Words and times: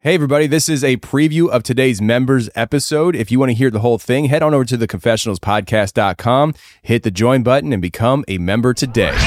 Hey, 0.00 0.14
everybody, 0.14 0.46
this 0.46 0.68
is 0.68 0.84
a 0.84 0.96
preview 0.98 1.48
of 1.48 1.64
today's 1.64 2.00
members 2.00 2.48
episode. 2.54 3.16
If 3.16 3.32
you 3.32 3.40
want 3.40 3.50
to 3.50 3.54
hear 3.54 3.68
the 3.68 3.80
whole 3.80 3.98
thing, 3.98 4.26
head 4.26 4.44
on 4.44 4.54
over 4.54 4.64
to 4.66 4.78
theconfessionalspodcast.com, 4.78 6.54
hit 6.82 7.02
the 7.02 7.10
join 7.10 7.42
button, 7.42 7.72
and 7.72 7.82
become 7.82 8.24
a 8.28 8.38
member 8.38 8.72
today. 8.72 9.18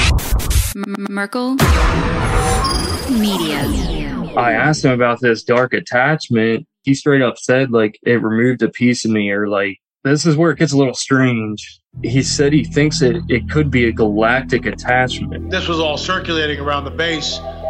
Merkel 1.10 1.56
Media. 3.10 3.58
I 4.34 4.52
asked 4.52 4.86
him 4.86 4.92
about 4.92 5.20
this 5.20 5.42
dark 5.42 5.74
attachment. 5.74 6.66
He 6.84 6.94
straight 6.94 7.20
up 7.20 7.36
said, 7.36 7.70
like, 7.70 7.98
it 8.04 8.22
removed 8.22 8.62
a 8.62 8.70
piece 8.70 9.04
of 9.04 9.10
me, 9.10 9.30
or 9.30 9.48
like, 9.48 9.78
this 10.04 10.24
is 10.24 10.38
where 10.38 10.52
it 10.52 10.58
gets 10.58 10.72
a 10.72 10.78
little 10.78 10.94
strange. 10.94 11.80
He 12.02 12.22
said 12.22 12.54
he 12.54 12.64
thinks 12.64 13.02
it, 13.02 13.22
it 13.28 13.50
could 13.50 13.70
be 13.70 13.88
a 13.88 13.92
galactic 13.92 14.64
attachment. 14.64 15.50
This 15.50 15.68
was 15.68 15.80
all 15.80 15.98
circulating 15.98 16.60
around 16.60 16.86
the 16.86 16.90
base 16.92 17.38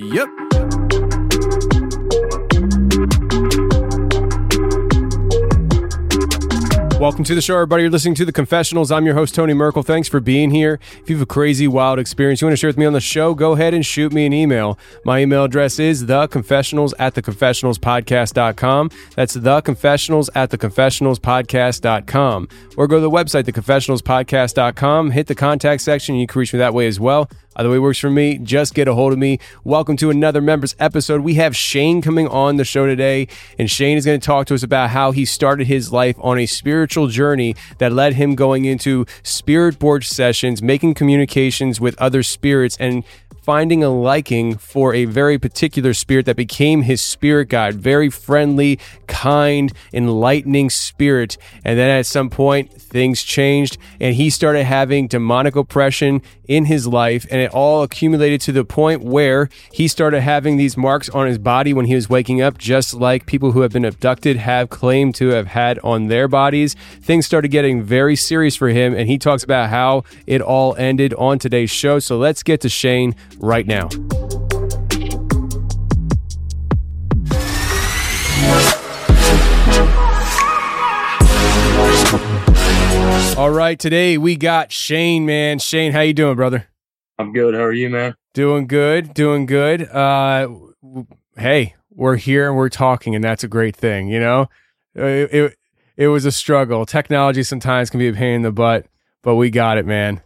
Yep. 0.00 1.07
Welcome 6.98 7.22
to 7.26 7.34
the 7.36 7.40
show, 7.40 7.54
everybody. 7.54 7.84
You're 7.84 7.92
listening 7.92 8.16
to 8.16 8.24
The 8.24 8.32
Confessionals. 8.32 8.90
I'm 8.90 9.06
your 9.06 9.14
host, 9.14 9.32
Tony 9.32 9.54
Merkel. 9.54 9.84
Thanks 9.84 10.08
for 10.08 10.18
being 10.18 10.50
here. 10.50 10.80
If 11.00 11.08
you 11.08 11.14
have 11.14 11.22
a 11.22 11.26
crazy, 11.26 11.68
wild 11.68 12.00
experience 12.00 12.40
you 12.40 12.48
want 12.48 12.54
to 12.54 12.56
share 12.56 12.66
with 12.66 12.76
me 12.76 12.86
on 12.86 12.92
the 12.92 13.00
show, 13.00 13.36
go 13.36 13.52
ahead 13.52 13.72
and 13.72 13.86
shoot 13.86 14.12
me 14.12 14.26
an 14.26 14.32
email. 14.32 14.76
My 15.04 15.20
email 15.20 15.44
address 15.44 15.78
is 15.78 16.06
theconfessionals 16.06 16.94
at 16.98 17.14
theconfessionalspodcast.com. 17.14 18.90
That's 19.14 19.36
theconfessionals 19.36 20.28
at 20.34 20.50
theconfessionalspodcast.com. 20.50 22.48
Or 22.76 22.88
go 22.88 22.96
to 22.96 23.00
the 23.00 23.10
website, 23.10 23.44
theconfessionalspodcast.com, 23.44 25.12
hit 25.12 25.28
the 25.28 25.36
contact 25.36 25.82
section, 25.82 26.16
and 26.16 26.20
you 26.20 26.26
can 26.26 26.40
reach 26.40 26.52
me 26.52 26.58
that 26.58 26.74
way 26.74 26.88
as 26.88 26.98
well. 26.98 27.30
Either 27.54 27.70
way 27.70 27.78
works 27.80 27.98
for 27.98 28.10
me. 28.10 28.38
Just 28.38 28.72
get 28.72 28.86
a 28.86 28.94
hold 28.94 29.12
of 29.12 29.18
me. 29.18 29.40
Welcome 29.64 29.96
to 29.96 30.10
another 30.10 30.40
members 30.40 30.76
episode. 30.78 31.22
We 31.22 31.34
have 31.34 31.56
Shane 31.56 32.00
coming 32.00 32.28
on 32.28 32.56
the 32.56 32.64
show 32.64 32.86
today, 32.86 33.26
and 33.58 33.68
Shane 33.68 33.96
is 33.96 34.04
going 34.04 34.20
to 34.20 34.24
talk 34.24 34.46
to 34.46 34.54
us 34.54 34.62
about 34.62 34.90
how 34.90 35.10
he 35.10 35.24
started 35.24 35.66
his 35.66 35.92
life 35.92 36.14
on 36.20 36.38
a 36.38 36.46
spiritual 36.46 36.87
journey 36.88 37.54
that 37.78 37.92
led 37.92 38.14
him 38.14 38.34
going 38.34 38.64
into 38.64 39.06
spirit 39.22 39.78
board 39.78 40.04
sessions, 40.04 40.62
making 40.62 40.94
communications 40.94 41.80
with 41.80 41.96
other 42.00 42.22
spirits, 42.22 42.76
and 42.78 43.04
finding 43.48 43.82
a 43.82 43.88
liking 43.88 44.58
for 44.58 44.92
a 44.92 45.06
very 45.06 45.38
particular 45.38 45.94
spirit 45.94 46.26
that 46.26 46.36
became 46.36 46.82
his 46.82 47.00
spirit 47.00 47.48
guide. 47.48 47.74
Very 47.74 48.10
friendly, 48.10 48.78
kind, 49.06 49.72
enlightening 49.90 50.68
spirit. 50.68 51.38
And 51.64 51.78
then 51.78 51.88
at 51.88 52.04
some 52.04 52.28
point, 52.28 52.70
things 52.70 53.22
changed 53.22 53.78
and 54.00 54.14
he 54.14 54.28
started 54.28 54.64
having 54.64 55.06
demonic 55.06 55.56
oppression 55.56 56.20
in 56.46 56.66
his 56.66 56.86
life. 56.86 57.26
And 57.30 57.40
it 57.40 57.50
all 57.52 57.82
accumulated 57.82 58.42
to 58.42 58.52
the 58.52 58.66
point 58.66 59.02
where 59.02 59.48
he 59.72 59.88
started 59.88 60.20
having 60.20 60.58
these 60.58 60.76
marks 60.76 61.08
on 61.08 61.26
his 61.26 61.38
body 61.38 61.72
when 61.72 61.86
he 61.86 61.94
was 61.94 62.10
waking 62.10 62.42
up, 62.42 62.58
just 62.58 62.92
like 62.92 63.24
people 63.24 63.52
who 63.52 63.60
have 63.62 63.72
been 63.72 63.84
abducted 63.84 64.36
have 64.36 64.68
claimed 64.68 65.14
to 65.16 65.28
have 65.28 65.46
had 65.46 65.78
on 65.80 66.08
their 66.08 66.28
bodies. 66.28 66.74
Things 67.00 67.24
started 67.24 67.48
getting 67.48 67.82
very 67.82 68.16
serious 68.16 68.56
for 68.56 68.68
him. 68.68 68.94
And 68.94 69.08
he 69.08 69.16
talks 69.16 69.42
about 69.42 69.70
how 69.70 70.04
it 70.26 70.42
all 70.42 70.74
ended 70.76 71.14
on 71.14 71.38
today's 71.38 71.70
show. 71.70 71.98
So 71.98 72.18
let's 72.18 72.42
get 72.42 72.60
to 72.62 72.68
Shane 72.68 73.14
right 73.40 73.66
now. 73.66 73.88
All 83.36 83.50
right, 83.50 83.78
today 83.78 84.18
we 84.18 84.34
got 84.34 84.72
Shane, 84.72 85.24
man. 85.24 85.60
Shane, 85.60 85.92
how 85.92 86.00
you 86.00 86.12
doing, 86.12 86.34
brother? 86.34 86.66
I'm 87.20 87.32
good. 87.32 87.54
How 87.54 87.60
are 87.62 87.72
you, 87.72 87.88
man? 87.88 88.16
Doing 88.34 88.66
good, 88.66 89.14
doing 89.14 89.46
good. 89.46 89.82
Uh 89.82 90.48
w- 90.82 91.06
hey, 91.36 91.76
we're 91.90 92.16
here 92.16 92.48
and 92.48 92.56
we're 92.56 92.68
talking 92.68 93.14
and 93.14 93.22
that's 93.22 93.44
a 93.44 93.48
great 93.48 93.76
thing, 93.76 94.08
you 94.08 94.18
know? 94.18 94.48
Uh, 94.98 95.04
It, 95.04 95.32
it 95.34 95.56
it 95.96 96.08
was 96.08 96.24
a 96.24 96.32
struggle. 96.32 96.84
Technology 96.84 97.44
sometimes 97.44 97.90
can 97.90 98.00
be 98.00 98.08
a 98.08 98.12
pain 98.12 98.34
in 98.34 98.42
the 98.42 98.50
butt, 98.52 98.86
but 99.22 99.36
we 99.36 99.50
got 99.50 99.78
it, 99.78 99.86
man. 99.86 100.20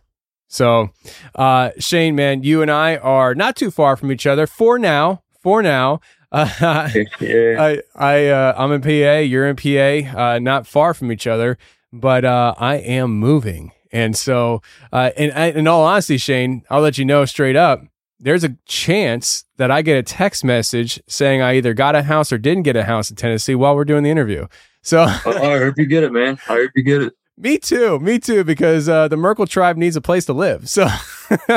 So, 0.53 0.91
uh, 1.35 1.71
Shane, 1.79 2.15
man, 2.15 2.43
you 2.43 2.61
and 2.61 2.71
I 2.71 2.99
are 2.99 3.35
not 3.35 3.57
too 3.57 3.71
far 3.71 3.97
from 3.97 4.13
each 4.13 4.27
other 4.27 4.47
for 4.47 4.79
now. 4.79 5.23
For 5.41 5.63
now, 5.63 6.01
uh, 6.31 6.91
Yeah. 7.21 7.57
I, 7.59 7.81
I, 7.97 8.27
uh, 8.29 8.55
I'm 8.59 8.71
in 8.73 8.83
PA. 8.83 9.21
You're 9.21 9.49
in 9.49 9.57
PA. 9.57 10.19
Uh, 10.19 10.39
not 10.41 10.67
far 10.67 10.93
from 10.93 11.11
each 11.11 11.27
other, 11.27 11.57
but 11.91 12.27
uh, 12.27 12.55
I 12.59 12.77
am 12.77 13.19
moving, 13.19 13.73
and 13.93 14.15
so, 14.15 14.61
uh, 14.93 15.11
in, 15.17 15.31
in 15.31 15.67
all 15.67 15.85
honesty, 15.85 16.19
Shane, 16.19 16.65
I'll 16.69 16.83
let 16.83 16.99
you 16.99 17.07
know 17.07 17.25
straight 17.25 17.57
up. 17.57 17.83
There's 18.21 18.45
a 18.45 18.55
chance 18.67 19.47
that 19.57 19.71
I 19.71 19.81
get 19.81 19.97
a 19.97 20.03
text 20.03 20.45
message 20.45 21.03
saying 21.09 21.41
I 21.41 21.57
either 21.57 21.73
got 21.73 21.97
a 21.97 22.03
house 22.03 22.31
or 22.31 22.37
didn't 22.37 22.65
get 22.65 22.77
a 22.77 22.85
house 22.85 23.09
in 23.09 23.17
Tennessee 23.17 23.55
while 23.55 23.75
we're 23.75 23.87
doing 23.87 24.05
the 24.05 24.11
interview. 24.11 24.47
So. 24.83 25.01
I, 25.03 25.21
I 25.27 25.59
hope 25.59 25.75
you 25.79 25.87
get 25.87 26.05
it, 26.05 26.13
man. 26.13 26.39
I 26.49 26.53
hope 26.55 26.71
you 26.77 26.83
get 26.83 27.03
it. 27.03 27.15
Me 27.37 27.59
too. 27.59 27.99
Me 27.99 28.19
too. 28.19 28.45
Because 28.45 28.89
uh, 28.89 29.09
the 29.09 29.17
Merkel 29.17 29.47
tribe 29.47 29.77
needs 29.77 29.97
a 29.97 30.01
place 30.01 30.27
to 30.27 30.33
live. 30.33 30.69
So 30.69 30.87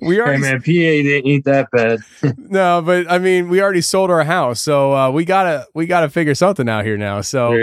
we 0.00 0.16
Hey, 0.16 0.36
man, 0.38 0.60
PA 0.60 0.64
didn't 0.64 1.26
eat 1.26 1.44
that 1.44 1.68
bad. 1.72 2.00
no, 2.38 2.82
but 2.82 3.10
I 3.10 3.18
mean, 3.18 3.48
we 3.48 3.62
already 3.62 3.80
sold 3.80 4.10
our 4.10 4.24
house, 4.24 4.60
so 4.60 4.94
uh, 4.94 5.10
we 5.10 5.24
gotta 5.24 5.66
we 5.74 5.86
gotta 5.86 6.08
figure 6.08 6.34
something 6.34 6.68
out 6.68 6.84
here 6.84 6.96
now. 6.96 7.20
So, 7.20 7.56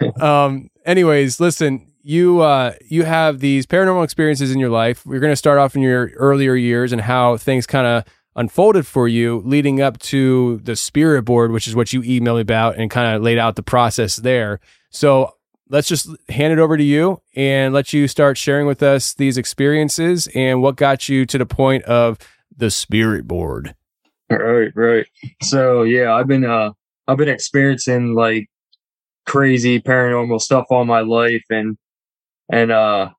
um, 0.20 0.70
anyways, 0.86 1.38
listen, 1.38 1.92
you 2.02 2.40
uh, 2.40 2.72
you 2.88 3.04
have 3.04 3.40
these 3.40 3.66
paranormal 3.66 4.04
experiences 4.04 4.52
in 4.52 4.58
your 4.58 4.70
life. 4.70 5.04
We're 5.04 5.20
gonna 5.20 5.36
start 5.36 5.58
off 5.58 5.76
in 5.76 5.82
your 5.82 6.08
earlier 6.16 6.54
years 6.54 6.92
and 6.92 7.00
how 7.02 7.36
things 7.36 7.66
kind 7.66 7.86
of 7.86 8.04
unfolded 8.34 8.86
for 8.86 9.06
you 9.08 9.42
leading 9.44 9.82
up 9.82 9.98
to 9.98 10.58
the 10.64 10.76
spirit 10.76 11.24
board, 11.24 11.52
which 11.52 11.68
is 11.68 11.76
what 11.76 11.92
you 11.92 12.00
emailed 12.02 12.36
me 12.36 12.40
about 12.40 12.78
and 12.78 12.90
kind 12.90 13.14
of 13.14 13.22
laid 13.22 13.38
out 13.38 13.56
the 13.56 13.62
process 13.62 14.16
there. 14.16 14.60
So 14.90 15.34
let's 15.72 15.88
just 15.88 16.08
hand 16.28 16.52
it 16.52 16.58
over 16.58 16.76
to 16.76 16.84
you 16.84 17.20
and 17.34 17.72
let 17.74 17.92
you 17.92 18.06
start 18.06 18.36
sharing 18.36 18.66
with 18.66 18.82
us 18.82 19.14
these 19.14 19.38
experiences 19.38 20.28
and 20.34 20.62
what 20.62 20.76
got 20.76 21.08
you 21.08 21.24
to 21.26 21.38
the 21.38 21.46
point 21.46 21.82
of 21.84 22.18
the 22.54 22.70
spirit 22.70 23.26
board. 23.26 23.74
Right, 24.30 24.70
right. 24.76 25.06
So 25.42 25.82
yeah, 25.82 26.14
I've 26.14 26.28
been 26.28 26.44
uh 26.44 26.72
I've 27.08 27.16
been 27.16 27.28
experiencing 27.28 28.14
like 28.14 28.48
crazy 29.26 29.80
paranormal 29.80 30.40
stuff 30.40 30.66
all 30.70 30.84
my 30.84 31.00
life 31.00 31.44
and 31.50 31.76
and 32.50 32.70
uh 32.70 33.10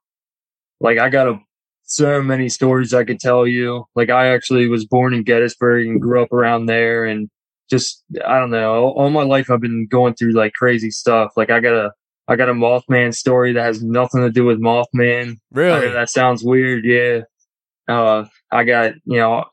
like 0.79 0.99
I 0.99 1.09
got 1.09 1.27
a 1.27 1.39
so 1.85 2.21
many 2.21 2.49
stories 2.49 2.93
I 2.93 3.03
could 3.03 3.19
tell 3.19 3.45
you. 3.47 3.85
Like 3.95 4.09
I 4.09 4.27
actually 4.27 4.67
was 4.67 4.85
born 4.85 5.13
in 5.13 5.23
Gettysburg 5.23 5.87
and 5.87 6.01
grew 6.01 6.21
up 6.21 6.31
around 6.31 6.67
there 6.67 7.03
and 7.05 7.29
just 7.67 8.03
I 8.25 8.39
don't 8.39 8.51
know. 8.51 8.73
All, 8.73 8.91
all 8.91 9.09
my 9.09 9.23
life 9.23 9.49
I've 9.49 9.61
been 9.61 9.87
going 9.87 10.13
through 10.13 10.33
like 10.33 10.53
crazy 10.53 10.91
stuff. 10.91 11.31
Like 11.35 11.49
I 11.49 11.59
got 11.59 11.73
a 11.73 11.91
I 12.33 12.35
got 12.35 12.49
a 12.49 12.53
Mothman 12.53 13.13
story 13.13 13.53
that 13.53 13.63
has 13.63 13.83
nothing 13.83 14.21
to 14.21 14.31
do 14.31 14.43
with 14.43 14.59
Mothman. 14.59 15.39
Really? 15.51 15.87
that 15.89 16.09
sounds 16.09 16.43
weird, 16.43 16.83
yeah. 16.83 17.21
Uh, 17.87 18.25
I 18.51 18.63
got 18.63 18.93
you 19.05 19.17
know 19.17 19.45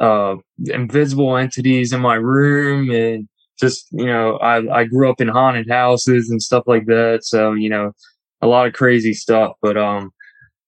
uh, 0.00 0.36
invisible 0.64 1.36
entities 1.36 1.92
in 1.92 2.00
my 2.00 2.14
room, 2.14 2.90
and 2.90 3.28
just 3.60 3.88
you 3.90 4.06
know, 4.06 4.36
I 4.38 4.80
I 4.80 4.84
grew 4.84 5.10
up 5.10 5.20
in 5.20 5.28
haunted 5.28 5.68
houses 5.68 6.30
and 6.30 6.42
stuff 6.42 6.64
like 6.66 6.86
that. 6.86 7.24
So 7.24 7.52
you 7.52 7.68
know, 7.68 7.92
a 8.40 8.46
lot 8.46 8.66
of 8.66 8.72
crazy 8.72 9.12
stuff. 9.12 9.52
But 9.60 9.76
um, 9.76 10.10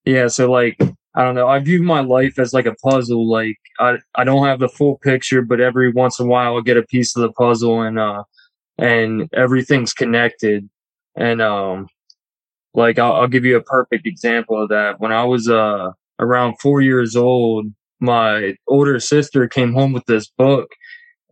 yeah. 0.05 0.29
So 0.29 0.51
like, 0.51 0.77
I 1.15 1.25
don't 1.25 1.35
know. 1.35 1.49
I 1.49 1.61
view 1.61 1.83
my 1.83 2.01
life 2.01 2.39
as 2.39 2.53
like 2.53 2.67
a 2.67 2.75
puzzle. 2.75 3.27
Like 3.27 3.57
I 3.79 3.99
I 4.17 4.25
don't 4.25 4.47
have 4.47 4.61
the 4.61 4.69
full 4.69 4.99
picture, 4.99 5.41
but 5.41 5.61
every 5.61 5.93
once 5.93 6.19
in 6.19 6.27
a 6.27 6.29
while 6.29 6.57
I'll 6.57 6.63
get 6.63 6.77
a 6.77 6.83
piece 6.83 7.17
of 7.17 7.23
the 7.23 7.33
puzzle, 7.33 7.81
and 7.81 7.99
uh, 7.99 8.25
and 8.77 9.29
everything's 9.33 9.93
connected. 9.93 10.69
And 11.17 11.43
um, 11.43 11.89
like 12.75 12.99
I'll, 12.99 13.15
I'll 13.15 13.29
give 13.29 13.45
you 13.45 13.57
a 13.57 13.63
perfect 13.63 14.07
example 14.07 14.63
of 14.63 14.69
that. 14.71 15.01
When 15.01 15.13
I 15.13 15.25
was 15.25 15.49
uh 15.49 15.91
around 16.21 16.57
four 16.61 16.81
years 16.81 17.17
old, 17.17 17.67
my 18.01 18.55
older 18.67 18.99
sister 19.01 19.49
came 19.49 19.73
home 19.73 19.93
with 19.93 20.05
this 20.07 20.29
book, 20.29 20.69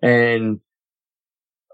and 0.03 0.61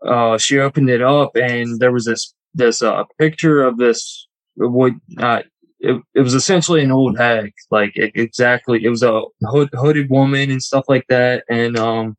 uh, 0.07 0.39
she 0.39 0.59
opened 0.59 0.91
it 0.91 1.03
up, 1.03 1.37
and 1.37 1.79
there 1.81 1.93
was 1.93 2.05
this 2.05 2.35
this 2.55 2.83
uh, 2.83 3.05
picture 3.19 3.63
of 3.63 3.79
this 3.79 4.27
what 4.57 4.93
uh, 5.19 5.43
it, 5.81 6.01
it 6.15 6.21
was 6.21 6.35
essentially 6.35 6.83
an 6.83 6.93
old 6.93 7.19
hag, 7.19 7.53
like 7.71 7.93
it, 7.97 8.13
exactly. 8.15 8.85
It 8.85 8.91
was 8.91 9.03
a 9.03 9.23
hood, 9.43 9.71
hooded 9.73 10.11
woman 10.11 10.51
and 10.51 10.63
stuff 10.63 10.85
like 10.89 11.07
that, 11.09 11.45
and 11.49 11.79
um, 11.79 12.17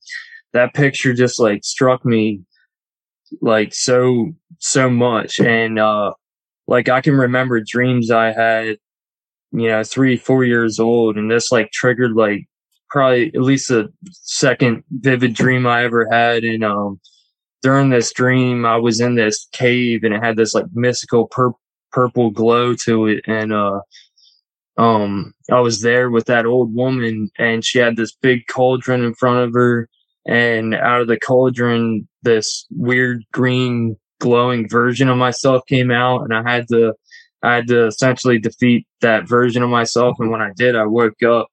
that 0.53 0.73
picture 0.73 1.13
just 1.13 1.39
like 1.39 1.63
struck 1.63 2.05
me 2.05 2.41
like 3.41 3.73
so 3.73 4.33
so 4.59 4.89
much, 4.89 5.39
and 5.39 5.79
uh, 5.79 6.13
like 6.67 6.89
I 6.89 7.01
can 7.01 7.15
remember 7.15 7.61
dreams 7.61 8.11
I 8.11 8.33
had, 8.33 8.77
you 9.51 9.67
know, 9.67 9.83
three 9.83 10.17
four 10.17 10.43
years 10.45 10.79
old, 10.79 11.17
and 11.17 11.29
this 11.31 11.51
like 11.51 11.71
triggered 11.71 12.13
like 12.13 12.45
probably 12.89 13.27
at 13.27 13.41
least 13.41 13.71
a 13.71 13.91
second 14.11 14.83
vivid 14.91 15.33
dream 15.33 15.67
I 15.67 15.83
ever 15.83 16.07
had, 16.11 16.43
and 16.43 16.63
um 16.63 16.99
during 17.63 17.89
this 17.89 18.11
dream, 18.13 18.65
I 18.65 18.75
was 18.75 18.99
in 18.99 19.15
this 19.15 19.47
cave 19.53 20.03
and 20.03 20.13
it 20.13 20.21
had 20.21 20.35
this 20.35 20.53
like 20.53 20.65
mystical 20.73 21.27
pur- 21.27 21.53
purple 21.91 22.29
glow 22.29 22.75
to 22.83 23.07
it. 23.07 23.23
And, 23.25 23.53
uh, 23.53 23.79
um, 24.77 25.33
I 25.49 25.61
was 25.61 25.81
there 25.81 26.11
with 26.11 26.25
that 26.25 26.45
old 26.45 26.75
woman 26.75 27.31
and 27.39 27.63
she 27.63 27.79
had 27.79 27.95
this 27.95 28.11
big 28.11 28.47
cauldron 28.47 29.03
in 29.03 29.15
front 29.15 29.39
of 29.39 29.53
her. 29.53 29.89
And 30.27 30.75
out 30.75 31.01
of 31.01 31.07
the 31.07 31.19
cauldron, 31.19 32.07
this 32.23 32.65
weird 32.71 33.23
green 33.31 33.97
glowing 34.19 34.67
version 34.69 35.09
of 35.09 35.17
myself 35.17 35.63
came 35.67 35.91
out 35.91 36.21
and 36.21 36.33
I 36.33 36.49
had 36.49 36.67
to, 36.69 36.93
I 37.41 37.55
had 37.55 37.67
to 37.67 37.87
essentially 37.87 38.39
defeat 38.39 38.87
that 39.01 39.27
version 39.27 39.63
of 39.63 39.69
myself. 39.69 40.17
And 40.19 40.31
when 40.31 40.41
I 40.41 40.51
did, 40.55 40.75
I 40.75 40.85
woke 40.85 41.21
up, 41.23 41.47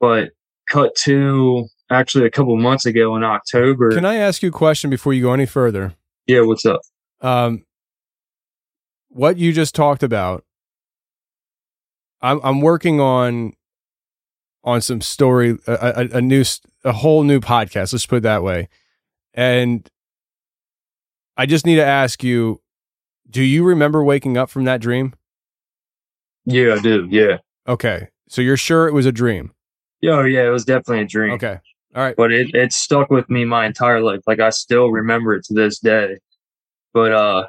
but 0.00 0.30
cut 0.68 0.94
to 1.04 1.66
actually 1.90 2.26
a 2.26 2.30
couple 2.30 2.56
months 2.56 2.86
ago 2.86 3.14
in 3.16 3.22
October. 3.22 3.92
Can 3.92 4.04
I 4.04 4.16
ask 4.16 4.42
you 4.42 4.48
a 4.48 4.52
question 4.52 4.90
before 4.90 5.12
you 5.12 5.22
go 5.22 5.32
any 5.32 5.46
further? 5.46 5.94
yeah. 6.26 6.40
What's 6.40 6.64
up? 6.66 6.80
Um, 7.20 7.64
what 9.08 9.36
you 9.36 9.52
just 9.52 9.74
talked 9.74 10.02
about, 10.02 10.44
I'm 12.20 12.40
I'm 12.42 12.60
working 12.60 13.00
on 13.00 13.52
on 14.64 14.80
some 14.80 15.00
story, 15.00 15.58
a, 15.66 15.72
a, 16.12 16.18
a 16.18 16.20
new, 16.20 16.44
a 16.84 16.92
whole 16.92 17.24
new 17.24 17.40
podcast. 17.40 17.92
Let's 17.92 18.06
put 18.06 18.18
it 18.18 18.22
that 18.22 18.42
way. 18.42 18.68
And 19.34 19.88
I 21.36 21.46
just 21.46 21.66
need 21.66 21.76
to 21.76 21.84
ask 21.84 22.22
you: 22.22 22.60
Do 23.28 23.42
you 23.42 23.64
remember 23.64 24.02
waking 24.04 24.36
up 24.36 24.50
from 24.50 24.64
that 24.64 24.80
dream? 24.80 25.14
Yeah, 26.44 26.74
I 26.74 26.80
do. 26.80 27.06
Yeah. 27.10 27.38
Okay, 27.68 28.08
so 28.28 28.42
you're 28.42 28.56
sure 28.56 28.88
it 28.88 28.92
was 28.92 29.06
a 29.06 29.12
dream? 29.12 29.52
Yeah, 30.00 30.12
oh, 30.12 30.24
yeah, 30.24 30.46
it 30.46 30.50
was 30.50 30.64
definitely 30.64 31.04
a 31.04 31.06
dream. 31.06 31.32
Okay, 31.34 31.58
all 31.94 32.02
right. 32.02 32.16
But 32.16 32.32
it, 32.32 32.54
it 32.54 32.72
stuck 32.72 33.10
with 33.10 33.28
me 33.28 33.44
my 33.44 33.66
entire 33.66 34.00
life. 34.00 34.20
Like 34.26 34.40
I 34.40 34.50
still 34.50 34.88
remember 34.88 35.34
it 35.34 35.44
to 35.44 35.54
this 35.54 35.78
day. 35.78 36.18
But 36.92 37.12
uh 37.12 37.48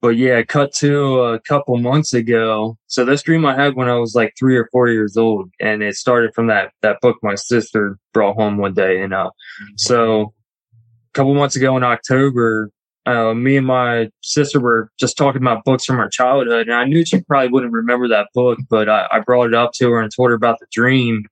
but 0.00 0.16
yeah, 0.16 0.42
cut 0.42 0.72
to 0.76 1.20
a 1.20 1.40
couple 1.40 1.76
months 1.78 2.14
ago. 2.14 2.78
So 2.86 3.04
this 3.04 3.22
dream 3.22 3.44
I 3.44 3.54
had 3.54 3.74
when 3.74 3.88
I 3.88 3.96
was 3.96 4.14
like 4.14 4.32
three 4.38 4.56
or 4.56 4.68
four 4.72 4.88
years 4.88 5.16
old, 5.16 5.50
and 5.60 5.82
it 5.82 5.94
started 5.96 6.34
from 6.34 6.46
that 6.46 6.72
that 6.82 7.00
book 7.00 7.16
my 7.22 7.34
sister 7.34 7.98
brought 8.12 8.36
home 8.36 8.56
one 8.56 8.74
day. 8.74 9.02
And 9.02 9.12
uh 9.12 9.30
so 9.76 10.22
a 10.22 11.12
couple 11.12 11.34
months 11.34 11.56
ago 11.56 11.76
in 11.76 11.82
October, 11.82 12.70
uh, 13.16 13.34
me 13.34 13.56
and 13.56 13.66
my 13.66 14.08
sister 14.22 14.60
were 14.60 14.90
just 14.98 15.16
talking 15.16 15.42
about 15.42 15.64
books 15.64 15.84
from 15.84 15.98
our 15.98 16.08
childhood, 16.08 16.68
and 16.68 16.74
I 16.74 16.84
knew 16.84 17.04
she 17.04 17.20
probably 17.22 17.48
wouldn't 17.48 17.72
remember 17.72 18.08
that 18.08 18.28
book, 18.34 18.58
but 18.68 18.88
I, 18.88 19.06
I 19.10 19.20
brought 19.20 19.48
it 19.48 19.54
up 19.54 19.72
to 19.74 19.90
her 19.90 20.00
and 20.00 20.10
told 20.14 20.30
her 20.30 20.34
about 20.34 20.58
the 20.60 20.66
dream, 20.72 21.24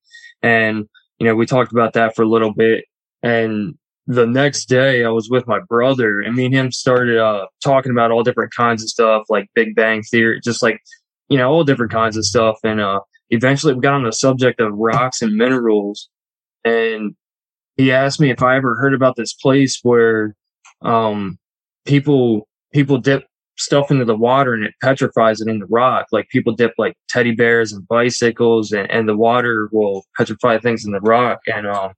and 0.42 0.88
you 1.18 1.26
know 1.26 1.34
we 1.34 1.46
talked 1.46 1.72
about 1.72 1.94
that 1.94 2.14
for 2.14 2.22
a 2.22 2.28
little 2.28 2.52
bit, 2.52 2.84
and 3.22 3.74
the 4.06 4.26
next 4.26 4.66
day 4.66 5.04
I 5.04 5.10
was 5.10 5.28
with 5.28 5.46
my 5.46 5.60
brother, 5.68 6.20
and 6.20 6.34
me 6.34 6.46
and 6.46 6.54
him 6.54 6.72
started 6.72 7.18
uh, 7.18 7.46
talking 7.62 7.92
about 7.92 8.10
all 8.10 8.22
different 8.22 8.54
kinds 8.54 8.82
of 8.82 8.88
stuff, 8.88 9.24
like 9.28 9.50
Big 9.54 9.74
Bang 9.74 10.02
Theory, 10.02 10.40
just 10.42 10.62
like 10.62 10.80
you 11.28 11.36
know 11.36 11.50
all 11.50 11.64
different 11.64 11.92
kinds 11.92 12.16
of 12.16 12.24
stuff, 12.24 12.58
and 12.64 12.80
uh, 12.80 13.00
eventually 13.30 13.74
we 13.74 13.80
got 13.80 13.94
on 13.94 14.04
the 14.04 14.12
subject 14.12 14.60
of 14.60 14.72
rocks 14.72 15.22
and 15.22 15.36
minerals, 15.36 16.08
and 16.64 17.14
he 17.76 17.92
asked 17.92 18.20
me 18.20 18.30
if 18.30 18.42
I 18.42 18.56
ever 18.56 18.76
heard 18.76 18.94
about 18.94 19.16
this 19.16 19.34
place 19.34 19.80
where 19.82 20.34
um, 20.82 21.38
people 21.88 22.46
people 22.72 22.98
dip 22.98 23.24
stuff 23.56 23.90
into 23.90 24.04
the 24.04 24.16
water 24.16 24.54
and 24.54 24.64
it 24.64 24.74
petrifies 24.80 25.40
it 25.40 25.48
in 25.48 25.58
the 25.58 25.66
rock. 25.66 26.06
Like 26.12 26.28
people 26.28 26.54
dip 26.54 26.74
like 26.78 26.96
teddy 27.08 27.32
bears 27.32 27.72
and 27.72 27.88
bicycles, 27.88 28.70
and, 28.70 28.88
and 28.90 29.08
the 29.08 29.16
water 29.16 29.68
will 29.72 30.04
petrify 30.16 30.58
things 30.58 30.84
in 30.84 30.92
the 30.92 31.00
rock. 31.00 31.40
And 31.46 31.66
um, 31.66 31.92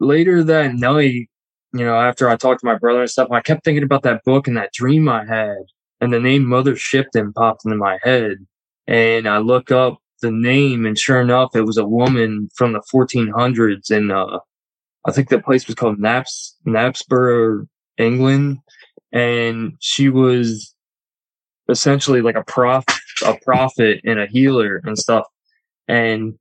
later 0.00 0.44
that 0.44 0.74
night, 0.74 1.30
you 1.72 1.84
know, 1.84 1.98
after 1.98 2.28
I 2.28 2.36
talked 2.36 2.60
to 2.60 2.66
my 2.66 2.76
brother 2.76 3.00
and 3.00 3.10
stuff, 3.10 3.30
I 3.30 3.40
kept 3.40 3.64
thinking 3.64 3.82
about 3.84 4.02
that 4.02 4.24
book 4.24 4.46
and 4.46 4.56
that 4.56 4.72
dream 4.72 5.08
I 5.08 5.24
had, 5.24 5.62
and 6.00 6.12
the 6.12 6.20
name 6.20 6.44
Mother 6.44 6.76
Shipton 6.76 7.32
popped 7.32 7.64
into 7.64 7.76
my 7.76 7.98
head. 8.02 8.38
And 8.86 9.26
I 9.26 9.38
look 9.38 9.70
up 9.70 9.98
the 10.20 10.30
name, 10.30 10.84
and 10.84 10.98
sure 10.98 11.20
enough, 11.20 11.50
it 11.54 11.62
was 11.62 11.78
a 11.78 11.86
woman 11.86 12.50
from 12.54 12.74
the 12.74 12.82
1400s, 12.92 13.90
and 13.90 14.12
uh, 14.12 14.40
I 15.06 15.12
think 15.12 15.28
the 15.30 15.40
place 15.40 15.66
was 15.66 15.74
called 15.74 15.98
Naps 15.98 16.56
Knapsborough, 16.66 17.66
England, 17.98 18.58
and 19.12 19.74
she 19.80 20.08
was 20.08 20.74
essentially 21.68 22.20
like 22.20 22.36
a 22.36 22.44
prof 22.44 22.84
a 23.24 23.36
prophet 23.44 24.00
and 24.04 24.18
a 24.20 24.26
healer 24.26 24.80
and 24.84 24.98
stuff. 24.98 25.24
And 25.88 26.34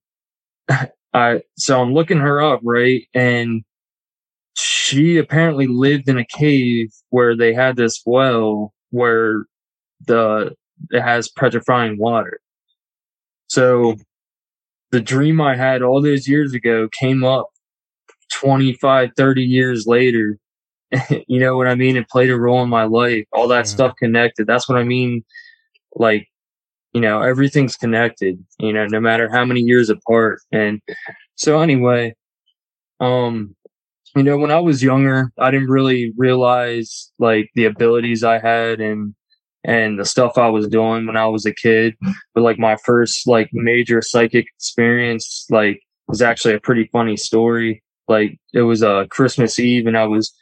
I 1.13 1.41
so 1.57 1.81
I'm 1.81 1.93
looking 1.93 2.19
her 2.19 2.41
up, 2.41 2.61
right? 2.63 3.03
And 3.13 3.63
she 4.55 5.17
apparently 5.17 5.67
lived 5.67 6.09
in 6.09 6.17
a 6.17 6.25
cave 6.25 6.91
where 7.09 7.35
they 7.35 7.53
had 7.53 7.75
this 7.75 8.01
well 8.05 8.73
where 8.91 9.45
the 10.07 10.55
it 10.91 11.01
has 11.01 11.29
petrifying 11.29 11.97
water. 11.97 12.39
So 13.47 13.95
the 14.91 15.01
dream 15.01 15.41
I 15.41 15.55
had 15.55 15.81
all 15.81 16.01
those 16.01 16.27
years 16.27 16.53
ago 16.53 16.87
came 16.91 17.23
up 17.23 17.47
25, 18.31 19.11
30 19.15 19.43
years 19.43 19.87
later. 19.87 20.37
you 21.27 21.39
know 21.39 21.57
what 21.57 21.67
I 21.67 21.75
mean? 21.75 21.97
It 21.97 22.09
played 22.09 22.29
a 22.29 22.39
role 22.39 22.61
in 22.63 22.69
my 22.69 22.83
life. 22.83 23.25
All 23.33 23.47
that 23.47 23.67
stuff 23.67 23.95
connected. 23.97 24.47
That's 24.47 24.67
what 24.69 24.77
I 24.77 24.83
mean. 24.83 25.23
Like, 25.95 26.27
you 26.93 27.01
know, 27.01 27.21
everything's 27.21 27.75
connected, 27.75 28.43
you 28.59 28.73
know, 28.73 28.85
no 28.85 28.99
matter 28.99 29.29
how 29.29 29.45
many 29.45 29.61
years 29.61 29.89
apart. 29.89 30.39
And 30.51 30.81
so 31.35 31.59
anyway, 31.59 32.15
um, 32.99 33.55
you 34.15 34.23
know, 34.23 34.37
when 34.37 34.51
I 34.51 34.59
was 34.59 34.83
younger, 34.83 35.31
I 35.39 35.49
didn't 35.49 35.69
really 35.69 36.13
realize 36.15 37.11
like 37.17 37.49
the 37.55 37.65
abilities 37.65 38.23
I 38.23 38.39
had 38.39 38.79
and 38.79 39.15
and 39.65 39.97
the 39.97 40.05
stuff 40.05 40.37
I 40.37 40.49
was 40.49 40.67
doing 40.67 41.07
when 41.07 41.17
I 41.17 41.25
was 41.25 41.45
a 41.45 41.53
kid. 41.53 41.95
But 42.35 42.41
like 42.41 42.59
my 42.59 42.77
first 42.85 43.27
like 43.27 43.49
major 43.53 44.01
psychic 44.01 44.45
experience, 44.55 45.45
like 45.49 45.79
was 46.07 46.21
actually 46.21 46.53
a 46.53 46.59
pretty 46.59 46.89
funny 46.91 47.17
story. 47.17 47.81
Like 48.07 48.37
it 48.53 48.61
was 48.63 48.83
a 48.83 48.97
uh, 48.97 49.05
Christmas 49.07 49.57
Eve 49.57 49.87
and 49.87 49.97
I 49.97 50.05
was 50.05 50.33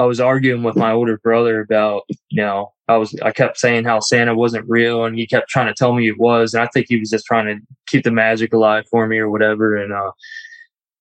I 0.00 0.04
was 0.04 0.18
arguing 0.18 0.62
with 0.62 0.76
my 0.76 0.92
older 0.92 1.18
brother 1.18 1.60
about, 1.60 2.04
you 2.30 2.42
know, 2.42 2.72
I 2.88 2.96
was 2.96 3.14
I 3.20 3.32
kept 3.32 3.58
saying 3.58 3.84
how 3.84 4.00
Santa 4.00 4.34
wasn't 4.34 4.66
real 4.66 5.04
and 5.04 5.14
he 5.14 5.26
kept 5.26 5.50
trying 5.50 5.66
to 5.66 5.74
tell 5.74 5.92
me 5.92 6.08
it 6.08 6.18
was. 6.18 6.54
And 6.54 6.62
I 6.62 6.68
think 6.72 6.86
he 6.88 6.98
was 6.98 7.10
just 7.10 7.26
trying 7.26 7.44
to 7.44 7.62
keep 7.86 8.04
the 8.04 8.10
magic 8.10 8.54
alive 8.54 8.86
for 8.90 9.06
me 9.06 9.18
or 9.18 9.28
whatever. 9.28 9.76
And 9.76 9.92
uh 9.92 10.12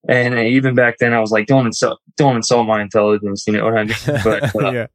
and 0.09 0.37
even 0.37 0.75
back 0.75 0.97
then 0.99 1.13
I 1.13 1.21
was 1.21 1.31
like, 1.31 1.47
don't 1.47 1.65
insult 1.65 2.01
don't 2.17 2.35
insult 2.35 2.67
my 2.67 2.81
intelligence, 2.81 3.45
you 3.47 3.53
know 3.53 3.63
what 3.63 3.77
I 3.77 3.83
mean? 3.85 3.95
But 4.25 4.53
uh, 4.53 4.71
yeah. 4.71 4.87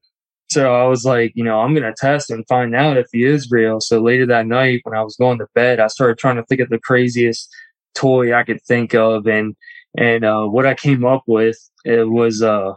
so 0.50 0.74
I 0.74 0.86
was 0.86 1.06
like, 1.06 1.32
you 1.34 1.42
know, 1.42 1.60
I'm 1.60 1.72
going 1.72 1.90
to 1.90 1.94
test 1.96 2.30
and 2.30 2.46
find 2.46 2.74
out 2.74 2.98
if 2.98 3.06
he 3.10 3.24
is 3.24 3.50
real. 3.50 3.80
So 3.80 4.02
later 4.02 4.26
that 4.26 4.46
night, 4.46 4.82
when 4.82 4.94
I 4.94 5.02
was 5.02 5.16
going 5.16 5.38
to 5.38 5.46
bed, 5.54 5.80
I 5.80 5.86
started 5.86 6.18
trying 6.18 6.36
to 6.36 6.44
think 6.44 6.60
of 6.60 6.68
the 6.68 6.78
craziest 6.78 7.48
toy 7.94 8.34
I 8.34 8.42
could 8.42 8.60
think 8.64 8.94
of. 8.94 9.26
And, 9.26 9.56
and, 9.96 10.26
uh, 10.26 10.44
what 10.44 10.66
I 10.66 10.74
came 10.74 11.06
up 11.06 11.22
with, 11.26 11.56
it 11.86 12.10
was, 12.10 12.42
uh, 12.42 12.74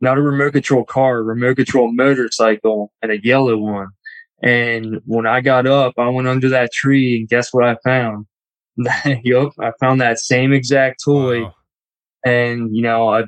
not 0.00 0.18
a 0.18 0.22
remote 0.22 0.52
control 0.52 0.84
car, 0.84 1.18
a 1.18 1.22
remote 1.22 1.56
control 1.56 1.92
motorcycle 1.92 2.92
and 3.02 3.10
a 3.10 3.24
yellow 3.24 3.56
one. 3.56 3.88
And 4.42 5.00
when 5.06 5.26
I 5.26 5.40
got 5.40 5.66
up, 5.66 5.94
I 5.98 6.08
went 6.08 6.28
under 6.28 6.48
that 6.50 6.72
tree 6.72 7.18
and 7.18 7.28
guess 7.28 7.52
what 7.52 7.64
I 7.64 7.76
found? 7.84 8.26
yup, 9.24 9.52
I 9.58 9.72
found 9.80 10.00
that 10.00 10.18
same 10.18 10.52
exact 10.52 11.02
toy. 11.04 11.44
Wow. 11.44 11.54
And, 12.24 12.74
you 12.76 12.82
know, 12.82 13.08
I, 13.08 13.20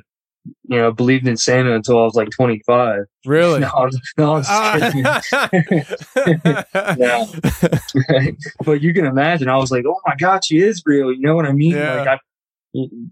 you 0.67 0.77
know, 0.77 0.91
believed 0.91 1.27
in 1.27 1.37
Santa 1.37 1.73
until 1.73 1.97
I 1.99 2.03
was 2.03 2.15
like 2.15 2.29
25. 2.29 3.05
Really? 3.25 3.59
No, 3.59 3.67
no, 4.17 4.35
I'm 4.35 4.41
just 4.41 4.51
ah. 4.51 5.49
kidding. 5.51 5.83
Yeah. 6.97 7.25
but 8.63 8.81
you 8.81 8.93
can 8.93 9.05
imagine, 9.05 9.49
I 9.49 9.57
was 9.57 9.71
like, 9.71 9.85
oh 9.87 9.99
my 10.05 10.15
God, 10.15 10.45
she 10.45 10.59
is 10.59 10.83
real. 10.85 11.11
You 11.11 11.21
know 11.21 11.35
what 11.35 11.45
I 11.45 11.51
mean? 11.51 11.71
Yeah. 11.71 11.95
Like, 11.95 12.07
I, 12.07 12.19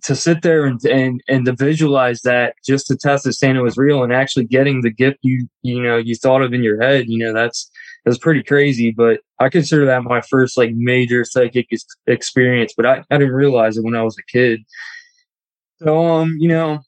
to 0.04 0.16
sit 0.16 0.44
there 0.44 0.66
and, 0.66 0.84
and, 0.86 1.22
and 1.28 1.46
to 1.46 1.54
visualize 1.54 2.22
that 2.22 2.54
just 2.66 2.88
to 2.88 2.96
test 2.96 3.24
that 3.24 3.34
Santa 3.34 3.64
was 3.64 3.78
real 3.78 4.04
and 4.04 4.14
actually 4.14 4.46
getting 4.46 4.82
the 4.82 4.92
gift 4.92 5.18
you, 5.24 5.48
you 5.64 5.82
know, 5.82 5.98
you 5.98 6.16
thought 6.16 6.44
of 6.44 6.54
in 6.54 6.64
your 6.64 6.80
head, 6.82 7.06
you 7.08 7.18
know, 7.18 7.34
that's, 7.34 7.70
that's 8.06 8.20
pretty 8.20 8.44
crazy. 8.44 8.92
But 8.92 9.22
I 9.40 9.50
consider 9.50 9.86
that 9.86 10.04
my 10.04 10.22
first 10.22 10.58
like 10.58 10.72
major 10.76 11.26
psychic 11.26 11.68
ex- 11.72 11.86
experience, 12.06 12.74
but 12.78 12.86
I, 12.86 13.04
I 13.10 13.18
didn't 13.18 13.34
realize 13.34 13.78
it 13.78 13.84
when 13.84 13.96
I 13.96 14.04
was 14.04 14.18
a 14.18 14.32
kid. 14.32 14.62
So, 15.82 16.06
um, 16.06 16.36
you 16.40 16.50
know, 16.50 16.80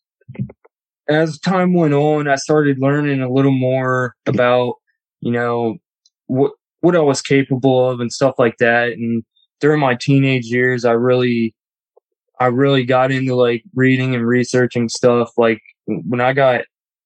as 1.09 1.39
time 1.39 1.73
went 1.73 1.95
on, 1.95 2.27
I 2.27 2.35
started 2.35 2.77
learning 2.79 3.21
a 3.21 3.31
little 3.31 3.51
more 3.51 4.15
about, 4.27 4.75
you 5.21 5.31
know, 5.31 5.77
what 6.27 6.51
what 6.81 6.95
I 6.95 6.99
was 6.99 7.21
capable 7.21 7.89
of 7.89 7.99
and 7.99 8.11
stuff 8.11 8.35
like 8.38 8.57
that. 8.59 8.93
And 8.93 9.23
during 9.59 9.79
my 9.79 9.95
teenage 9.95 10.45
years, 10.45 10.85
I 10.85 10.91
really, 10.91 11.53
I 12.39 12.48
really 12.48 12.86
got 12.86 13.12
into 13.12 13.36
like 13.36 13.63
reading 13.75 14.15
and 14.15 14.25
researching 14.25 14.89
stuff. 14.89 15.31
Like 15.38 15.62
when 15.86 16.22
I 16.22 16.34
got 16.34 16.62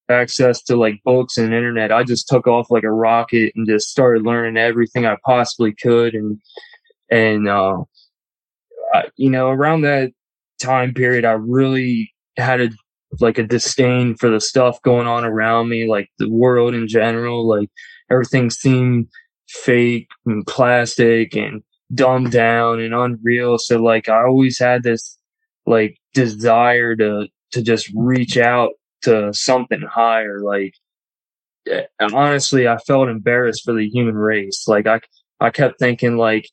access 0.09 0.61
to 0.63 0.75
like 0.75 1.01
books 1.03 1.37
and 1.37 1.53
internet, 1.53 1.91
I 1.91 2.03
just 2.03 2.27
took 2.27 2.47
off 2.47 2.69
like 2.69 2.83
a 2.83 2.91
rocket 2.91 3.53
and 3.55 3.67
just 3.67 3.89
started 3.89 4.23
learning 4.23 4.57
everything 4.57 5.05
I 5.05 5.17
possibly 5.25 5.73
could. 5.73 6.13
And, 6.13 6.39
and, 7.09 7.47
uh, 7.47 7.83
I, 8.93 9.05
you 9.15 9.29
know, 9.29 9.49
around 9.49 9.81
that 9.81 10.11
time 10.61 10.93
period, 10.93 11.25
I 11.25 11.31
really 11.31 12.13
had 12.37 12.61
a, 12.61 12.69
like 13.19 13.37
a 13.37 13.43
disdain 13.43 14.15
for 14.15 14.29
the 14.29 14.39
stuff 14.39 14.81
going 14.83 15.07
on 15.07 15.23
around 15.23 15.69
me, 15.69 15.87
like 15.87 16.09
the 16.19 16.29
world 16.29 16.73
in 16.75 16.87
general, 16.87 17.47
like 17.47 17.69
everything 18.11 18.49
seemed 18.49 19.07
fake 19.47 20.09
and 20.25 20.45
plastic 20.45 21.35
and 21.35 21.63
dumbed 21.93 22.31
down 22.31 22.79
and 22.79 22.93
unreal. 22.93 23.57
So 23.57 23.81
like 23.81 24.09
I 24.09 24.23
always 24.23 24.59
had 24.59 24.83
this 24.83 25.17
like 25.65 25.97
desire 26.13 26.95
to 26.95 27.27
to 27.51 27.61
just 27.61 27.89
reach 27.95 28.37
out 28.37 28.71
to 29.03 29.33
something 29.33 29.81
higher. 29.81 30.39
Like 30.41 30.73
eh, 31.69 31.83
honestly, 32.01 32.67
I 32.67 32.77
felt 32.77 33.09
embarrassed 33.09 33.63
for 33.63 33.73
the 33.73 33.87
human 33.87 34.15
race. 34.15 34.67
Like 34.67 34.87
I 34.87 35.01
I 35.39 35.49
kept 35.49 35.79
thinking 35.79 36.17
like 36.17 36.47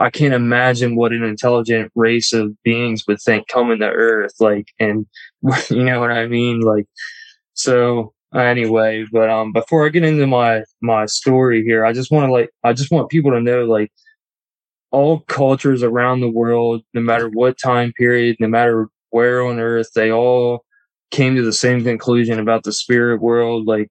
I 0.00 0.10
can't 0.10 0.34
imagine 0.34 0.96
what 0.96 1.12
an 1.12 1.24
intelligent 1.24 1.90
race 1.96 2.32
of 2.32 2.52
beings 2.62 3.04
would 3.08 3.20
think 3.20 3.48
coming 3.48 3.80
to 3.80 3.88
Earth. 3.88 4.34
Like 4.40 4.68
and 4.78 5.06
you 5.70 5.84
know 5.84 6.00
what 6.00 6.12
I 6.12 6.26
mean? 6.26 6.60
Like 6.60 6.86
so 7.54 8.12
anyway, 8.34 9.06
but 9.12 9.30
um 9.30 9.52
before 9.52 9.86
I 9.86 9.90
get 9.90 10.04
into 10.04 10.26
my 10.26 10.62
my 10.80 11.06
story 11.06 11.64
here, 11.64 11.84
I 11.84 11.92
just 11.92 12.10
want 12.10 12.28
to 12.28 12.32
like 12.32 12.50
I 12.64 12.72
just 12.72 12.90
want 12.90 13.10
people 13.10 13.32
to 13.32 13.40
know 13.40 13.64
like 13.64 13.92
all 14.90 15.20
cultures 15.28 15.82
around 15.82 16.20
the 16.20 16.30
world, 16.30 16.82
no 16.94 17.00
matter 17.00 17.28
what 17.28 17.58
time 17.58 17.92
period, 17.96 18.36
no 18.40 18.48
matter 18.48 18.88
where 19.10 19.44
on 19.44 19.58
earth, 19.58 19.88
they 19.94 20.10
all 20.10 20.64
came 21.10 21.36
to 21.36 21.42
the 21.42 21.52
same 21.52 21.84
conclusion 21.84 22.38
about 22.38 22.64
the 22.64 22.72
spirit 22.72 23.20
world. 23.20 23.66
Like 23.66 23.90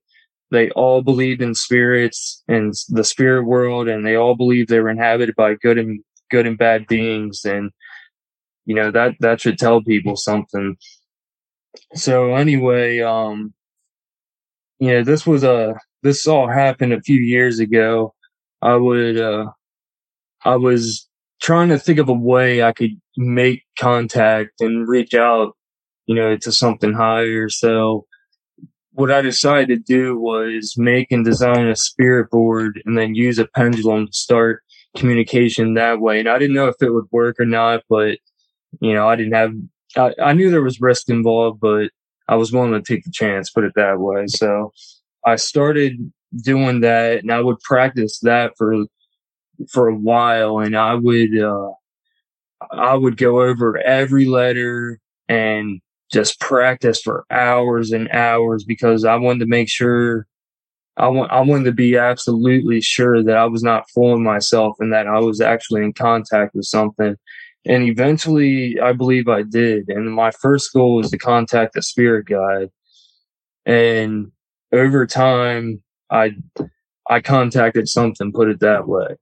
they 0.51 0.69
all 0.71 1.01
believed 1.01 1.41
in 1.41 1.55
spirits 1.55 2.43
and 2.47 2.73
the 2.89 3.03
spirit 3.03 3.43
world, 3.45 3.87
and 3.87 4.05
they 4.05 4.15
all 4.15 4.35
believed 4.35 4.69
they 4.69 4.79
were 4.79 4.89
inhabited 4.89 5.35
by 5.35 5.55
good 5.55 5.77
and 5.77 6.01
good 6.31 6.47
and 6.47 6.57
bad 6.57 6.87
beings. 6.87 7.45
And 7.45 7.71
you 8.65 8.75
know 8.75 8.91
that 8.91 9.15
that 9.21 9.41
should 9.41 9.57
tell 9.59 9.81
people 9.81 10.15
something. 10.15 10.77
So 11.95 12.35
anyway, 12.35 12.99
um, 13.01 13.53
you 14.79 14.89
know, 14.89 15.03
this 15.03 15.25
was 15.25 15.43
a 15.43 15.75
this 16.03 16.27
all 16.27 16.47
happened 16.47 16.93
a 16.93 17.01
few 17.01 17.19
years 17.19 17.59
ago. 17.59 18.13
I 18.61 18.75
would 18.75 19.19
uh 19.19 19.47
I 20.47 20.55
was 20.55 21.09
trying 21.41 21.67
to 21.69 21.77
think 21.77 21.99
of 21.99 22.07
a 22.07 22.13
way 22.13 22.63
I 22.63 22.71
could 22.71 22.99
make 23.17 23.63
contact 23.77 24.61
and 24.61 24.87
reach 24.87 25.13
out, 25.13 25.57
you 26.05 26.15
know, 26.15 26.37
to 26.37 26.51
something 26.53 26.93
higher. 26.93 27.49
So 27.49 28.05
what 28.93 29.11
I 29.11 29.21
decided 29.21 29.67
to 29.67 29.93
do 29.93 30.17
was 30.17 30.75
make 30.77 31.11
and 31.11 31.25
design 31.25 31.67
a 31.67 31.75
spirit 31.75 32.31
board 32.31 32.81
and 32.85 32.97
then 32.97 33.13
use 33.13 33.37
a 33.39 33.45
pendulum 33.45 34.07
to 34.07 34.13
start 34.13 34.63
communication 34.95 35.73
that 35.73 35.99
way. 35.99 36.17
And 36.17 36.29
I 36.29 36.39
didn't 36.39 36.55
know 36.55 36.69
if 36.69 36.81
it 36.81 36.93
would 36.93 37.11
work 37.11 37.35
or 37.39 37.45
not, 37.45 37.83
but 37.89 38.17
you 38.79 38.93
know, 38.93 39.09
I 39.09 39.17
didn't 39.17 39.33
have 39.33 39.51
I, 39.97 40.13
I 40.23 40.33
knew 40.33 40.49
there 40.49 40.63
was 40.63 40.79
risk 40.79 41.09
involved, 41.09 41.59
but 41.59 41.91
I 42.29 42.35
was 42.35 42.53
willing 42.53 42.71
to 42.71 42.81
take 42.81 43.03
the 43.03 43.11
chance, 43.11 43.49
put 43.49 43.65
it 43.65 43.73
that 43.75 43.99
way. 43.99 44.27
So 44.27 44.71
I 45.25 45.35
started 45.35 45.97
doing 46.41 46.79
that 46.81 47.17
and 47.19 47.33
I 47.33 47.41
would 47.41 47.59
practice 47.59 48.19
that 48.21 48.53
for 48.57 48.85
for 49.69 49.87
a 49.87 49.95
while 49.95 50.59
and 50.59 50.75
I 50.75 50.93
would 50.95 51.37
uh 51.37 51.71
I 52.71 52.95
would 52.95 53.17
go 53.17 53.41
over 53.41 53.77
every 53.77 54.25
letter 54.25 54.99
and 55.27 55.81
just 56.11 56.39
practice 56.39 57.01
for 57.01 57.25
hours 57.29 57.91
and 57.91 58.09
hours 58.11 58.63
because 58.63 59.05
I 59.05 59.15
wanted 59.15 59.39
to 59.39 59.45
make 59.47 59.69
sure 59.69 60.27
I 60.97 61.07
want 61.09 61.31
I 61.31 61.41
wanted 61.41 61.65
to 61.65 61.71
be 61.71 61.97
absolutely 61.97 62.81
sure 62.81 63.23
that 63.23 63.37
I 63.37 63.45
was 63.45 63.63
not 63.63 63.89
fooling 63.93 64.23
myself 64.23 64.77
and 64.79 64.91
that 64.93 65.07
I 65.07 65.19
was 65.19 65.41
actually 65.41 65.83
in 65.83 65.93
contact 65.93 66.55
with 66.55 66.65
something. 66.65 67.15
And 67.65 67.83
eventually 67.83 68.79
I 68.79 68.93
believe 68.93 69.27
I 69.27 69.43
did. 69.43 69.89
And 69.89 70.11
my 70.13 70.31
first 70.31 70.73
goal 70.73 70.95
was 70.95 71.11
to 71.11 71.17
contact 71.17 71.73
the 71.73 71.81
spirit 71.81 72.25
guide. 72.25 72.69
And 73.65 74.31
over 74.71 75.05
time 75.05 75.83
I 76.09 76.35
I 77.09 77.21
contacted 77.21 77.87
something, 77.87 78.31
put 78.31 78.49
it 78.49 78.59
that 78.61 78.87
way. 78.87 79.17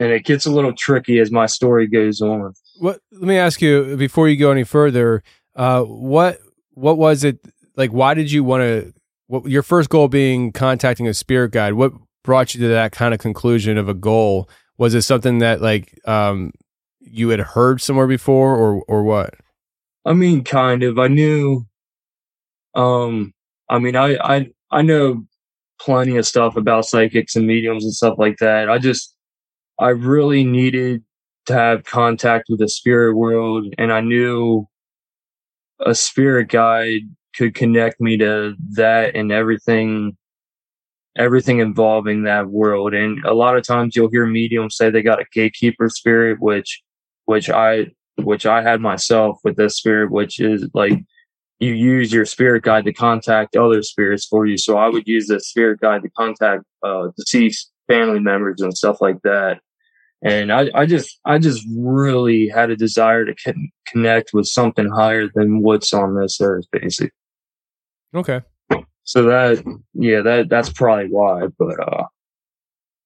And 0.00 0.12
it 0.12 0.24
gets 0.24 0.46
a 0.46 0.50
little 0.50 0.72
tricky 0.72 1.18
as 1.18 1.30
my 1.30 1.46
story 1.46 1.86
goes 1.86 2.20
on. 2.20 2.54
What? 2.78 3.00
Let 3.12 3.22
me 3.22 3.36
ask 3.36 3.60
you 3.60 3.96
before 3.96 4.28
you 4.28 4.36
go 4.36 4.50
any 4.50 4.64
further. 4.64 5.22
Uh, 5.56 5.82
what 5.82 6.38
what 6.74 6.98
was 6.98 7.24
it 7.24 7.40
like? 7.76 7.90
Why 7.90 8.14
did 8.14 8.30
you 8.30 8.44
want 8.44 8.62
to? 8.62 8.92
What 9.26 9.46
your 9.46 9.62
first 9.62 9.90
goal 9.90 10.08
being 10.08 10.52
contacting 10.52 11.08
a 11.08 11.14
spirit 11.14 11.50
guide? 11.50 11.74
What 11.74 11.92
brought 12.22 12.54
you 12.54 12.60
to 12.60 12.68
that 12.68 12.92
kind 12.92 13.12
of 13.12 13.20
conclusion 13.20 13.76
of 13.76 13.88
a 13.88 13.94
goal? 13.94 14.48
Was 14.76 14.94
it 14.94 15.02
something 15.02 15.38
that 15.38 15.60
like 15.60 15.98
um, 16.06 16.52
you 17.00 17.30
had 17.30 17.40
heard 17.40 17.80
somewhere 17.80 18.06
before, 18.06 18.54
or 18.54 18.82
or 18.86 19.02
what? 19.02 19.34
I 20.04 20.12
mean, 20.12 20.44
kind 20.44 20.82
of. 20.84 20.98
I 20.98 21.08
knew. 21.08 21.66
Um, 22.74 23.34
I 23.68 23.80
mean, 23.80 23.96
I 23.96 24.16
I 24.16 24.50
I 24.70 24.82
know 24.82 25.24
plenty 25.80 26.16
of 26.16 26.26
stuff 26.26 26.56
about 26.56 26.84
psychics 26.86 27.36
and 27.36 27.46
mediums 27.46 27.84
and 27.84 27.92
stuff 27.92 28.18
like 28.18 28.36
that. 28.38 28.70
I 28.70 28.78
just 28.78 29.14
I 29.78 29.90
really 29.90 30.44
needed 30.44 31.04
to 31.46 31.54
have 31.54 31.84
contact 31.84 32.46
with 32.48 32.60
the 32.60 32.68
spirit 32.68 33.14
world, 33.14 33.72
and 33.78 33.92
I 33.92 34.00
knew 34.00 34.66
a 35.80 35.94
spirit 35.94 36.48
guide 36.48 37.02
could 37.36 37.54
connect 37.54 38.00
me 38.00 38.16
to 38.18 38.54
that 38.70 39.14
and 39.14 39.30
everything 39.30 40.16
everything 41.16 41.58
involving 41.58 42.22
that 42.22 42.48
world. 42.48 42.94
And 42.94 43.24
a 43.24 43.34
lot 43.34 43.56
of 43.56 43.66
times 43.66 43.96
you'll 43.96 44.10
hear 44.10 44.26
mediums 44.26 44.76
say 44.76 44.88
they 44.88 45.02
got 45.02 45.20
a 45.20 45.26
gatekeeper 45.32 45.88
spirit 45.88 46.40
which 46.40 46.80
which 47.26 47.50
i 47.50 47.86
which 48.16 48.46
i 48.46 48.62
had 48.62 48.80
myself 48.80 49.38
with 49.44 49.56
this 49.56 49.76
spirit 49.76 50.10
which 50.10 50.40
is 50.40 50.68
like 50.74 50.98
you 51.60 51.72
use 51.72 52.12
your 52.12 52.24
spirit 52.24 52.62
guide 52.62 52.84
to 52.84 52.92
contact 52.92 53.56
other 53.56 53.82
spirits 53.82 54.26
for 54.26 54.46
you. 54.46 54.56
So 54.58 54.76
i 54.78 54.88
would 54.88 55.06
use 55.06 55.26
the 55.26 55.40
spirit 55.40 55.80
guide 55.80 56.02
to 56.02 56.10
contact 56.10 56.64
uh 56.82 57.08
deceased 57.16 57.70
family 57.88 58.20
members 58.20 58.60
and 58.60 58.76
stuff 58.76 59.00
like 59.00 59.20
that 59.22 59.60
and 60.22 60.52
I, 60.52 60.70
I 60.74 60.86
just 60.86 61.20
I 61.24 61.38
just 61.38 61.64
really 61.70 62.48
had 62.48 62.70
a 62.70 62.76
desire 62.76 63.24
to 63.24 63.34
con- 63.34 63.70
connect 63.86 64.32
with 64.32 64.46
something 64.46 64.88
higher 64.88 65.28
than 65.32 65.62
what's 65.62 65.92
on 65.92 66.16
this 66.16 66.40
earth, 66.40 66.64
basically. 66.72 67.12
Okay. 68.14 68.40
So 69.04 69.24
that 69.24 69.64
yeah, 69.94 70.22
that 70.22 70.48
that's 70.48 70.70
probably 70.70 71.06
why. 71.06 71.46
But 71.58 71.80
uh, 71.80 72.04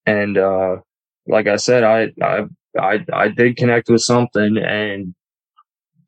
and 0.07 0.39
uh, 0.39 0.77
like 1.27 1.47
I 1.47 1.57
said, 1.57 1.85
I 1.85 2.13
I 2.23 2.45
I 2.79 3.05
I 3.13 3.29
did 3.29 3.57
connect 3.57 3.89
with 3.89 4.01
something, 4.01 4.57
and 4.57 5.15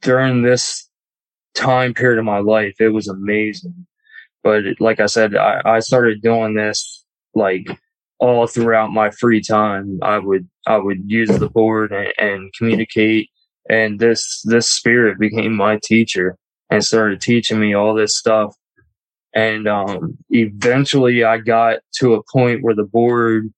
during 0.01 0.43
this 0.43 0.89
time 1.55 1.95
period 1.95 2.19
of 2.19 2.25
my 2.25 2.39
life, 2.39 2.75
it 2.81 2.89
was 2.89 3.09
amazing. 3.09 3.87
But 4.43 4.65
like 4.81 5.01
I 5.01 5.07
said, 5.07 5.37
I, 5.37 5.61
I 5.65 5.81
started 5.81 6.23
doing 6.23 6.55
this 6.55 7.05
like 7.35 7.67
all 8.21 8.47
throughout 8.47 8.93
my 8.93 9.11
free 9.11 9.43
time. 9.43 9.99
I 10.03 10.19
would 10.19 10.49
I 10.67 10.79
would 10.79 11.11
use 11.11 11.31
the 11.39 11.51
board 11.51 11.93
and, 11.93 12.13
and 12.19 12.53
communicate, 12.55 13.31
and 13.71 14.01
this 14.01 14.43
this 14.45 14.71
spirit 14.71 15.19
became 15.19 15.55
my 15.55 15.79
teacher 15.85 16.37
and 16.71 16.85
started 16.85 17.21
teaching 17.21 17.61
me 17.61 17.75
all 17.75 17.95
this 17.95 18.17
stuff 18.17 18.55
And 19.35 19.67
um, 19.69 20.17
eventually 20.31 21.25
I 21.25 21.39
got 21.39 21.79
to 21.97 22.15
a 22.15 22.23
point 22.33 22.63
where 22.63 22.75
the 22.75 22.85
board, 22.85 23.53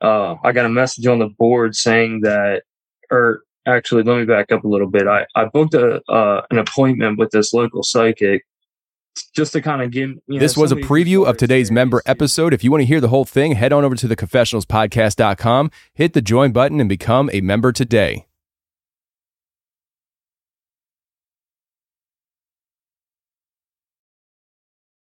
uh, 0.00 0.36
I 0.44 0.52
got 0.52 0.66
a 0.66 0.70
message 0.70 1.06
on 1.06 1.18
the 1.20 1.28
board 1.38 1.76
saying 1.76 2.20
that, 2.22 2.62
or 3.10 3.42
actually, 3.66 4.04
let 4.04 4.18
me 4.18 4.24
back 4.24 4.52
up 4.52 4.64
a 4.64 4.68
little 4.68 4.90
bit. 4.90 5.08
I, 5.08 5.26
I 5.36 5.46
booked 5.46 5.74
a, 5.74 6.02
uh, 6.10 6.42
an 6.50 6.58
appointment 6.58 7.18
with 7.18 7.30
this 7.30 7.52
local 7.54 7.82
psychic 7.82 8.44
just 9.26 9.52
to 9.54 9.62
kind 9.62 9.82
of 9.82 9.90
give. 9.90 10.10
You 10.10 10.22
know, 10.28 10.38
This 10.38 10.56
was 10.56 10.72
a 10.72 10.76
preview 10.76 11.26
of 11.26 11.36
today's 11.36 11.70
member 11.70 12.02
episode. 12.06 12.54
If 12.54 12.62
you 12.62 12.70
want 12.70 12.82
to 12.82 12.86
hear 12.86 13.00
the 13.00 13.08
whole 13.08 13.24
thing, 13.24 13.52
head 13.52 13.72
on 13.72 13.84
over 13.84 13.94
to 13.96 14.08
theconfessionalspodcast.com, 14.08 15.70
hit 15.94 16.12
the 16.12 16.22
join 16.22 16.52
button, 16.52 16.80
and 16.80 16.88
become 16.88 17.28
a 17.32 17.40
member 17.40 17.72
today. 17.72 18.27